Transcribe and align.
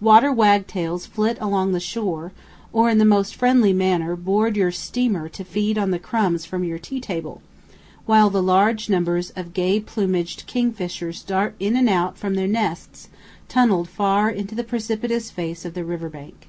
Water 0.00 0.32
wag 0.32 0.66
tails 0.66 1.06
flit 1.06 1.38
along 1.40 1.70
the 1.70 1.78
shore, 1.78 2.32
or 2.72 2.90
in 2.90 2.98
the 2.98 3.04
most 3.04 3.36
friendly 3.36 3.72
manner 3.72 4.16
board 4.16 4.56
your 4.56 4.72
steamer 4.72 5.28
to 5.28 5.44
feed 5.44 5.78
on 5.78 5.92
the 5.92 6.00
crumbs 6.00 6.44
from 6.44 6.64
your 6.64 6.80
tea 6.80 6.98
table, 7.00 7.40
while 8.04 8.28
large 8.28 8.90
numbers 8.90 9.30
of 9.36 9.54
gay 9.54 9.78
plumaged 9.78 10.48
king 10.48 10.72
fishers 10.72 11.22
dart 11.22 11.54
in 11.60 11.76
and 11.76 11.88
out 11.88 12.18
from 12.18 12.34
their 12.34 12.48
nests 12.48 13.08
tunnelled 13.48 13.88
far 13.88 14.28
into 14.28 14.56
the 14.56 14.64
precipitous 14.64 15.30
face 15.30 15.64
of 15.64 15.74
the 15.74 15.84
river 15.84 16.08
bank. 16.08 16.48